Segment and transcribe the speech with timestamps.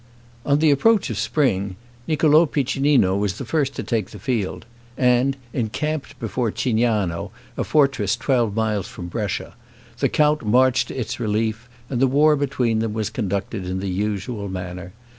[0.47, 1.75] On the approach of spring,
[2.07, 4.65] Niccolo Piccinino was the first to take the field,
[4.97, 9.53] and encamped before Cignano, a fortress twelve miles from Brescia;
[9.99, 13.89] the count marched to its relief, and the war between them was conducted in the
[13.91, 14.93] usual manner.